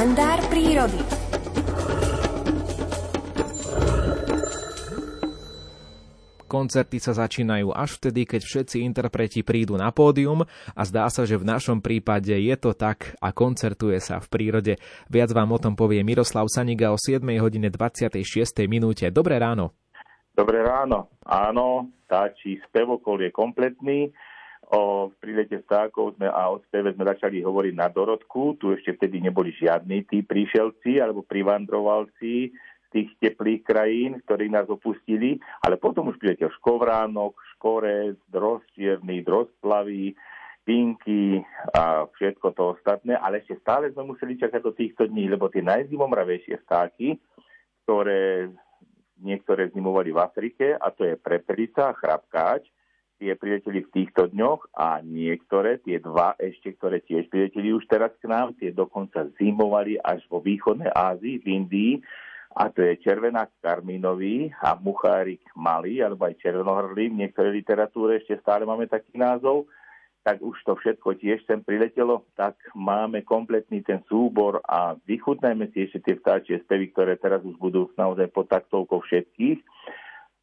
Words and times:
kalendár 0.00 0.40
prírody. 0.48 0.96
Koncerty 6.48 6.96
sa 6.96 7.12
začínajú 7.12 7.68
až 7.76 8.00
vtedy, 8.00 8.24
keď 8.24 8.40
všetci 8.40 8.80
interpreti 8.80 9.44
prídu 9.44 9.76
na 9.76 9.92
pódium 9.92 10.48
a 10.72 10.82
zdá 10.88 11.04
sa, 11.12 11.28
že 11.28 11.36
v 11.36 11.44
našom 11.44 11.84
prípade 11.84 12.32
je 12.32 12.56
to 12.56 12.72
tak 12.72 13.12
a 13.20 13.28
koncertuje 13.36 14.00
sa 14.00 14.24
v 14.24 14.26
prírode. 14.32 14.80
Viac 15.12 15.36
vám 15.36 15.52
o 15.52 15.60
tom 15.60 15.76
povie 15.76 16.00
Miroslav 16.00 16.48
Saniga 16.48 16.96
o 16.96 16.96
7 16.96 17.20
hodine 17.36 17.68
26. 17.68 18.24
minúte. 18.72 19.04
Dobré 19.12 19.36
ráno. 19.36 19.76
Dobré 20.32 20.64
ráno. 20.64 21.12
Áno, 21.28 21.92
táči 22.08 22.56
spevokol 22.72 23.20
je 23.20 23.28
kompletný. 23.36 24.08
O 24.70 25.10
prilete 25.18 25.58
vtákov 25.66 26.14
sme 26.14 26.30
a 26.30 26.46
o 26.46 26.62
speve 26.62 26.94
sme 26.94 27.02
začali 27.02 27.42
hovoriť 27.42 27.74
na 27.74 27.90
Dorotku. 27.90 28.54
Tu 28.54 28.70
ešte 28.78 28.94
vtedy 28.94 29.18
neboli 29.18 29.50
žiadni 29.50 30.06
tí 30.06 30.22
príšelci 30.22 31.02
alebo 31.02 31.26
privandrovalci 31.26 32.54
tých 32.90 33.10
teplých 33.22 33.66
krajín, 33.66 34.18
ktorí 34.26 34.50
nás 34.50 34.66
opustili, 34.66 35.38
ale 35.62 35.78
potom 35.78 36.10
už 36.10 36.18
priletel 36.18 36.50
škovránok, 36.58 37.38
škorec, 37.54 38.18
dros 38.26 38.66
čierny, 38.74 39.22
pinky 40.60 41.40
a 41.74 42.04
všetko 42.06 42.52
to 42.52 42.76
ostatné, 42.76 43.16
ale 43.16 43.40
ešte 43.40 43.58
stále 43.62 43.90
sme 43.90 44.12
museli 44.12 44.36
čakať 44.36 44.60
do 44.60 44.70
týchto 44.76 45.08
dní, 45.08 45.26
lebo 45.26 45.48
tie 45.48 45.64
najzimomravejšie 45.64 46.62
vtáky, 46.62 47.16
ktoré 47.82 48.52
niektoré 49.20 49.72
zimovali 49.72 50.12
v 50.12 50.20
Afrike, 50.20 50.66
a 50.76 50.92
to 50.92 51.04
je 51.04 51.18
prepelica 51.18 51.92
chrapkáč, 51.96 52.68
tie 53.20 53.36
prileteli 53.36 53.84
v 53.84 53.92
týchto 53.92 54.32
dňoch 54.32 54.72
a 54.72 55.04
niektoré, 55.04 55.76
tie 55.84 56.00
dva 56.00 56.32
ešte, 56.40 56.72
ktoré 56.80 57.04
tiež 57.04 57.28
prileteli 57.28 57.76
už 57.76 57.84
teraz 57.84 58.16
k 58.16 58.32
nám, 58.32 58.56
tie 58.56 58.72
dokonca 58.72 59.28
zimovali 59.36 60.00
až 60.00 60.24
vo 60.32 60.40
východnej 60.40 60.88
Ázii, 60.88 61.44
v 61.44 61.46
Indii, 61.46 61.94
a 62.50 62.66
to 62.66 62.82
je 62.82 62.98
červená 62.98 63.46
karmínový 63.62 64.50
a 64.58 64.74
muchárik 64.74 65.38
malý, 65.54 66.02
alebo 66.02 66.26
aj 66.26 66.34
červenohrlý. 66.42 67.06
V 67.14 67.20
niektorej 67.22 67.62
literatúre 67.62 68.18
ešte 68.18 68.42
stále 68.42 68.66
máme 68.66 68.90
taký 68.90 69.14
názov. 69.14 69.70
Tak 70.26 70.42
už 70.42 70.58
to 70.66 70.74
všetko 70.76 71.16
tiež 71.16 71.46
sem 71.48 71.64
priletelo, 71.64 72.28
tak 72.36 72.58
máme 72.76 73.24
kompletný 73.24 73.80
ten 73.80 74.04
súbor 74.04 74.60
a 74.68 74.92
vychutnajme 75.08 75.72
si 75.72 75.88
ešte 75.88 76.04
tie 76.04 76.14
vtáčie 76.20 76.60
spevy, 76.66 76.92
ktoré 76.92 77.16
teraz 77.16 77.40
už 77.40 77.56
budú 77.56 77.88
naozaj 77.96 78.28
pod 78.28 78.50
taktovkou 78.50 79.00
všetkých 79.00 79.64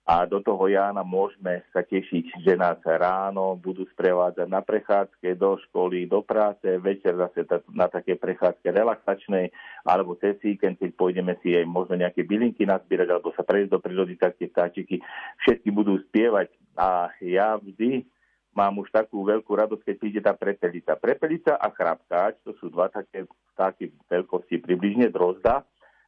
a 0.08 0.23
do 0.23 0.39
toho 0.39 0.72
Jána 0.72 1.03
môžeme 1.03 1.67
sa 1.75 1.83
tešiť, 1.83 2.39
že 2.39 2.55
nás 2.55 2.80
ráno 2.80 3.59
budú 3.59 3.83
sprevádzať 3.91 4.47
na 4.47 4.64
prechádzke 4.64 5.36
do 5.36 5.59
školy, 5.67 6.08
do 6.08 6.23
práce, 6.23 6.64
večer 6.80 7.11
zase 7.19 7.44
na 7.75 7.91
také 7.91 8.16
prechádzke 8.16 8.72
relaxačnej, 8.72 9.52
alebo 9.83 10.16
cez 10.16 10.39
víkend, 10.39 10.80
keď 10.80 10.95
pôjdeme 10.95 11.36
si 11.44 11.59
aj 11.59 11.67
možno 11.67 11.99
nejaké 11.99 12.23
bylinky 12.23 12.64
nazbierať, 12.64 13.19
alebo 13.19 13.36
sa 13.36 13.44
prejsť 13.44 13.67
do 13.67 13.83
prírody, 13.83 14.16
tak 14.16 14.39
tie 14.39 14.47
vtáčiky 14.47 15.03
všetky 15.44 15.75
budú 15.75 15.99
spievať. 16.08 16.55
A 16.80 17.11
ja 17.19 17.59
vždy 17.59 18.08
mám 18.55 18.80
už 18.80 18.88
takú 18.95 19.27
veľkú 19.27 19.52
radosť, 19.59 19.92
keď 19.92 19.95
príde 19.99 20.21
tá 20.23 20.31
prepelica. 20.31 20.95
Prepelica 20.95 21.59
a 21.59 21.67
chrapkáč, 21.67 22.39
to 22.47 22.55
sú 22.64 22.71
dva 22.71 22.88
také 22.88 23.27
vtáky 23.59 23.92
veľkosti 24.08 24.64
približne 24.64 25.11
drozda, 25.11 25.67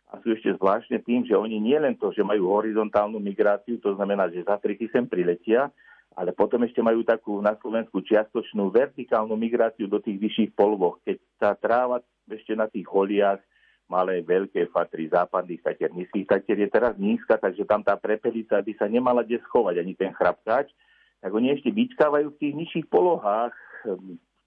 a 0.09 0.17
sú 0.25 0.33
ešte 0.33 0.57
zvláštne 0.57 1.05
tým, 1.05 1.21
že 1.29 1.37
oni 1.37 1.61
nie 1.61 1.77
len 1.77 1.93
to, 1.93 2.09
že 2.09 2.25
majú 2.25 2.49
horizontálnu 2.49 3.21
migráciu, 3.21 3.77
to 3.77 3.93
znamená, 3.93 4.25
že 4.33 4.41
z 4.41 4.49
Afriky 4.49 4.89
sem 4.89 5.05
priletia, 5.05 5.69
ale 6.17 6.33
potom 6.33 6.65
ešte 6.65 6.81
majú 6.81 7.05
takú 7.05 7.37
na 7.37 7.53
Slovensku 7.61 8.01
čiastočnú 8.01 8.73
vertikálnu 8.73 9.37
migráciu 9.37 9.85
do 9.85 10.01
tých 10.01 10.17
vyšších 10.17 10.51
polvoch. 10.57 10.97
Keď 11.05 11.17
sa 11.37 11.53
tráva 11.53 12.01
ešte 12.25 12.57
na 12.57 12.65
tých 12.65 12.89
holiach, 12.89 13.37
malé, 13.85 14.25
veľké 14.25 14.69
fatry, 14.73 15.09
západných 15.09 15.61
tatier, 15.61 15.93
nízkych 15.93 16.25
tatier 16.25 16.57
je 16.61 16.69
teraz 16.69 16.93
nízka, 16.97 17.37
takže 17.37 17.65
tam 17.65 17.85
tá 17.85 17.97
prepelica 17.97 18.61
by 18.61 18.73
sa 18.77 18.89
nemala 18.89 19.21
kde 19.21 19.41
schovať, 19.45 19.81
ani 19.81 19.93
ten 19.93 20.13
chrapkáč, 20.13 20.73
tak 21.21 21.31
oni 21.33 21.53
ešte 21.53 21.69
vyčkávajú 21.69 22.33
v 22.33 22.39
tých 22.41 22.53
nižších 22.57 22.87
polohách, 22.89 23.53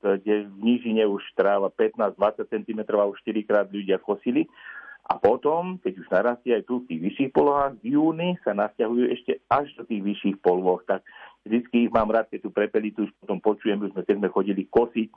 kde 0.02 0.50
v 0.50 0.56
nížine 0.58 1.06
už 1.06 1.22
tráva 1.38 1.70
15-20 1.70 2.50
cm 2.50 2.80
a 2.98 3.06
už 3.06 3.18
4 3.22 3.46
krát 3.46 3.66
ľudia 3.70 4.02
kosili 4.02 4.50
a 5.02 5.18
potom, 5.18 5.82
keď 5.82 5.98
už 5.98 6.06
narastie 6.14 6.54
aj 6.54 6.62
tu 6.62 6.78
v 6.82 6.88
tých 6.94 7.00
vyšších 7.02 7.30
polohách, 7.34 7.74
v 7.82 7.98
júni 7.98 8.38
sa 8.46 8.54
nasťahujú 8.54 9.04
ešte 9.10 9.42
až 9.50 9.74
do 9.74 9.82
tých 9.82 9.98
vyšších 9.98 10.36
poloh. 10.38 10.78
Tak 10.86 11.02
vždycky 11.42 11.90
ich 11.90 11.92
mám 11.92 12.06
rád, 12.06 12.30
keď 12.30 12.46
tú 12.46 12.50
prepelitu 12.54 13.10
už 13.10 13.12
potom 13.18 13.42
počujem, 13.42 13.82
už 13.82 13.90
sme, 13.98 14.06
keď 14.06 14.14
sme 14.22 14.28
chodili 14.30 14.62
kosiť. 14.70 15.10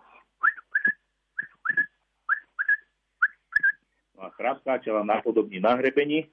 No 4.18 4.20
a 4.26 4.30
chrapkáča 4.34 4.90
vám 4.90 5.06
napodobní 5.06 5.62
na 5.62 5.78
hrebení. 5.78 6.26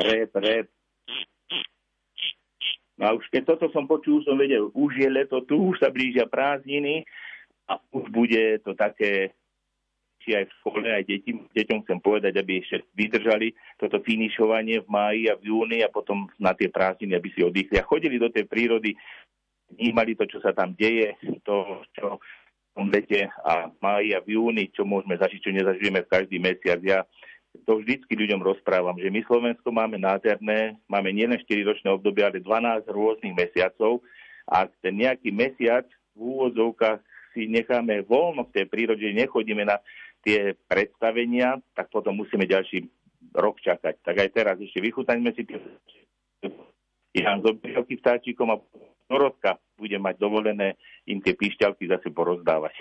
Rep, 0.00 0.32
rep. 0.32 0.66
No 2.96 3.02
a 3.04 3.10
už 3.12 3.28
keď 3.28 3.52
toto 3.52 3.68
som 3.68 3.84
počul, 3.84 4.24
som 4.24 4.40
vedel, 4.40 4.72
už 4.72 4.96
je 4.96 5.08
leto 5.12 5.44
tu, 5.44 5.60
už 5.60 5.76
sa 5.76 5.92
blížia 5.92 6.24
prázdniny 6.24 7.04
a 7.68 7.76
už 7.92 8.08
bude 8.08 8.64
to 8.64 8.72
také 8.72 9.36
či 10.24 10.32
aj 10.32 10.48
v 10.48 10.56
škole, 10.64 10.88
aj 10.88 11.04
deti, 11.04 11.36
deťom 11.36 11.84
chcem 11.84 12.00
povedať, 12.00 12.40
aby 12.40 12.64
ešte 12.64 12.88
vydržali 12.96 13.52
toto 13.76 14.00
finišovanie 14.00 14.80
v 14.80 14.88
máji 14.88 15.22
a 15.28 15.36
v 15.36 15.52
júni 15.52 15.84
a 15.84 15.92
potom 15.92 16.24
na 16.40 16.56
tie 16.56 16.72
prázdniny, 16.72 17.12
aby 17.12 17.28
si 17.36 17.44
oddychli 17.44 17.76
a 17.76 17.84
chodili 17.84 18.16
do 18.16 18.32
tej 18.32 18.48
prírody, 18.48 18.96
vnímali 19.76 20.16
to, 20.16 20.24
čo 20.24 20.40
sa 20.40 20.56
tam 20.56 20.72
deje, 20.72 21.12
to, 21.44 21.84
čo 21.92 22.16
v 22.16 22.70
tom 22.72 22.86
lete 22.88 23.28
a 23.44 23.68
máji 23.84 24.16
a 24.16 24.24
v 24.24 24.40
júni, 24.40 24.72
čo 24.72 24.88
môžeme 24.88 25.20
zažiť, 25.20 25.40
čo 25.44 25.52
nezažijeme 25.52 26.00
v 26.02 26.10
každý 26.10 26.40
mesiac. 26.40 26.80
Ja 26.80 27.04
to 27.62 27.78
vždycky 27.78 28.18
ľuďom 28.18 28.42
rozprávam, 28.42 28.98
že 28.98 29.12
my 29.12 29.22
Slovensko 29.28 29.70
máme 29.70 30.00
nádherné, 30.00 30.74
máme 30.90 31.14
nielen 31.14 31.38
4-ročné 31.38 31.86
obdobie, 31.92 32.26
ale 32.26 32.42
12 32.42 32.88
rôznych 32.90 33.30
mesiacov 33.30 34.02
a 34.50 34.66
ten 34.82 34.98
nejaký 34.98 35.30
mesiac 35.30 35.86
v 36.18 36.20
úvodzovkách 36.34 36.98
si 37.34 37.50
necháme 37.50 38.06
voľno 38.06 38.46
v 38.50 38.54
tej 38.54 38.66
prírode, 38.70 39.06
nechodíme 39.10 39.66
na 39.66 39.78
tie 40.24 40.56
predstavenia, 40.66 41.60
tak 41.76 41.92
potom 41.92 42.16
musíme 42.16 42.48
ďalší 42.48 42.88
rok 43.36 43.60
čakať. 43.60 44.00
Tak 44.00 44.16
aj 44.16 44.30
teraz 44.32 44.56
ešte 44.58 44.80
vychutaňme 44.80 45.30
si 45.36 45.44
tie 45.44 45.60
Jan 47.14 47.44
Zobrielky 47.44 48.00
vtáčikom 48.00 48.50
a 48.50 48.58
Dorotka 49.04 49.60
bude 49.76 49.94
mať 50.00 50.16
dovolené 50.16 50.80
im 51.04 51.20
tie 51.20 51.36
píšťalky 51.36 51.86
zase 51.86 52.08
porozdávať. 52.10 52.72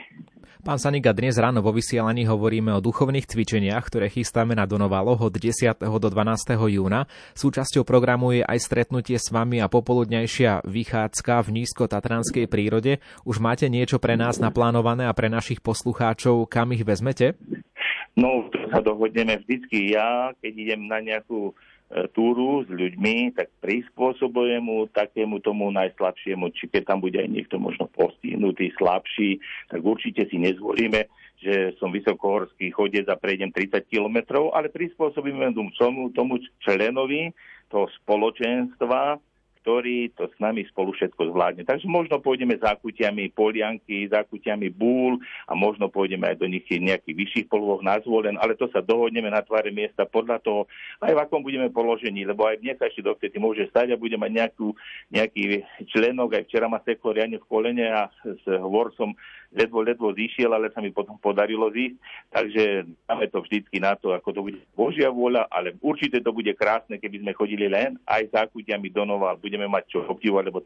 Pán 0.64 0.80
Saniga, 0.80 1.12
dnes 1.12 1.36
ráno 1.36 1.60
vo 1.60 1.76
vysielaní 1.76 2.24
hovoríme 2.24 2.72
o 2.72 2.84
duchovných 2.84 3.28
cvičeniach, 3.28 3.84
ktoré 3.88 4.08
chystáme 4.08 4.56
na 4.56 4.64
Donovaloch 4.64 5.28
od 5.28 5.36
10. 5.36 5.76
do 5.82 6.08
12. 6.08 6.56
júna. 6.72 7.08
Súčasťou 7.36 7.84
programu 7.84 8.32
je 8.32 8.48
aj 8.48 8.60
stretnutie 8.64 9.20
s 9.20 9.28
vami 9.32 9.60
a 9.60 9.68
popoludňajšia 9.68 10.64
vychádzka 10.64 11.44
v 11.44 11.50
nízko-tatranskej 11.64 12.48
prírode. 12.48 13.04
Už 13.28 13.44
máte 13.44 13.68
niečo 13.68 14.00
pre 14.00 14.16
nás 14.16 14.40
naplánované 14.40 15.10
a 15.10 15.14
pre 15.18 15.28
našich 15.28 15.60
poslucháčov, 15.60 16.48
kam 16.48 16.72
ich 16.72 16.88
vezmete? 16.88 17.36
No, 18.14 18.46
to 18.54 18.70
sa 18.70 18.80
dohodneme 18.80 19.42
vždycky 19.42 19.98
ja, 19.98 20.32
keď 20.38 20.54
idem 20.54 20.82
na 20.86 21.02
nejakú 21.02 21.58
túru 22.14 22.66
s 22.66 22.70
ľuďmi, 22.74 23.38
tak 23.38 23.54
prispôsobujem 23.62 24.66
mu 24.66 24.90
takému 24.90 25.38
tomu 25.46 25.70
najslabšiemu, 25.70 26.50
či 26.58 26.66
keď 26.66 26.94
tam 26.94 27.00
bude 27.06 27.22
aj 27.22 27.30
niekto 27.30 27.62
možno 27.62 27.86
postihnutý, 27.94 28.74
slabší, 28.78 29.38
tak 29.70 29.86
určite 29.86 30.26
si 30.30 30.42
nezvolíme, 30.42 31.06
že 31.44 31.76
som 31.78 31.92
vysokohorský 31.92 32.72
chodec 32.72 33.06
a 33.12 33.20
prejdem 33.20 33.52
30 33.52 33.86
kilometrov, 33.92 34.56
ale 34.56 34.72
prispôsobíme 34.72 35.54
tomu, 35.54 36.10
tomu 36.16 36.34
členovi 36.64 37.30
toho 37.70 37.86
spoločenstva, 38.02 39.20
ktorý 39.64 40.12
to 40.20 40.28
s 40.28 40.36
nami 40.44 40.68
spolu 40.68 40.92
všetko 40.92 41.32
zvládne. 41.32 41.64
Takže 41.64 41.88
možno 41.88 42.20
pôjdeme 42.20 42.60
zákutiami 42.60 43.32
polianky, 43.32 44.12
zákutiami 44.12 44.68
búl 44.76 45.24
a 45.48 45.56
možno 45.56 45.88
pôjdeme 45.88 46.28
aj 46.28 46.44
do 46.44 46.52
nich 46.52 46.68
nejakých 46.68 47.16
vyšších 47.16 47.48
polovoch 47.48 47.80
na 47.80 47.96
zvolen, 48.04 48.36
ale 48.36 48.60
to 48.60 48.68
sa 48.76 48.84
dohodneme 48.84 49.32
na 49.32 49.40
tváre 49.40 49.72
miesta 49.72 50.04
podľa 50.04 50.44
toho, 50.44 50.68
aj 51.00 51.16
v 51.16 51.22
akom 51.24 51.40
budeme 51.40 51.72
položení, 51.72 52.28
lebo 52.28 52.44
aj 52.44 52.60
dnes 52.60 52.76
ešte 52.76 53.08
dokedy 53.08 53.40
môže 53.40 53.64
stať 53.72 53.96
a 53.96 54.02
bude 54.02 54.20
mať 54.20 54.32
nejakú, 54.36 54.76
nejaký 55.08 55.64
členok, 55.96 56.36
aj 56.36 56.44
včera 56.52 56.68
ma 56.68 56.84
seklo 56.84 57.16
riadne 57.16 57.40
v 57.40 57.48
kolene 57.48 57.88
a 57.88 58.12
s 58.28 58.44
hovor 58.60 58.92
som 59.00 59.16
ledvo, 59.54 59.80
ledvo 59.86 60.10
zišiel, 60.12 60.52
ale 60.52 60.74
sa 60.74 60.82
mi 60.82 60.90
potom 60.90 61.16
podarilo 61.22 61.70
zísť. 61.70 61.96
Takže 62.34 62.64
máme 63.06 63.26
to 63.30 63.40
vždycky 63.46 63.78
na 63.78 63.94
to, 63.96 64.12
ako 64.12 64.30
to 64.34 64.42
bude 64.42 64.60
Božia 64.74 65.14
vôľa, 65.14 65.48
ale 65.54 65.78
určite 65.80 66.20
to 66.20 66.34
bude 66.34 66.50
krásne, 66.58 66.98
keby 66.98 67.22
sme 67.22 67.38
chodili 67.38 67.70
len 67.70 67.96
aj 68.10 68.34
zákutiami 68.34 68.90
do 68.90 69.06
Nova. 69.06 69.38
Budeme 69.38 69.70
mať 69.70 69.84
čo 69.94 70.00
obdivovať, 70.10 70.44
lebo 70.50 70.60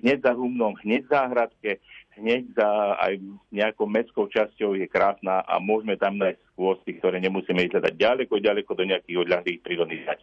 hneď 0.00 0.18
za 0.22 0.32
humnom, 0.34 0.74
hneď 0.82 1.06
za 1.10 1.26
hradke, 1.30 1.82
hneď 2.14 2.54
za 2.54 2.68
aj 2.98 3.18
nejakou 3.50 3.86
mestskou 3.90 4.30
časťou 4.30 4.78
je 4.78 4.86
krásna 4.86 5.42
a 5.42 5.58
môžeme 5.58 5.98
tam 5.98 6.18
nájsť 6.18 6.40
skvosty, 6.54 6.90
ktoré 6.98 7.18
nemusíme 7.18 7.62
ísť 7.66 7.78
hľadať 7.78 7.94
ďaleko, 7.98 8.34
ďaleko 8.38 8.70
do 8.74 8.84
nejakých 8.86 9.20
odľahlých 9.26 9.62
prírodných 9.62 10.06
zať. 10.06 10.20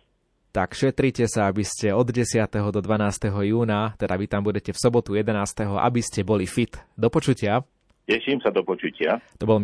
Tak 0.52 0.76
šetrite 0.76 1.32
sa, 1.32 1.48
aby 1.48 1.64
ste 1.64 1.96
od 1.96 2.12
10. 2.12 2.44
do 2.52 2.80
12. 2.84 3.32
júna, 3.48 3.96
teda 3.96 4.20
vy 4.20 4.28
tam 4.28 4.44
budete 4.44 4.76
v 4.76 4.80
sobotu 4.80 5.16
11. 5.16 5.32
aby 5.80 6.02
ste 6.04 6.28
boli 6.28 6.44
fit. 6.44 6.76
Do 7.00 7.08
počutia. 7.08 7.64
Teším 8.04 8.44
sa 8.44 8.52
do 8.52 8.60
počutia. 8.68 9.24
To 9.40 9.48
bol. 9.48 9.64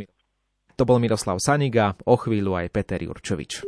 To 0.78 0.86
bol 0.86 1.02
Miroslav 1.02 1.42
Saniga, 1.42 1.98
o 2.06 2.14
chvíľu 2.22 2.54
aj 2.54 2.70
Peter 2.70 3.02
Jurčovič. 3.02 3.66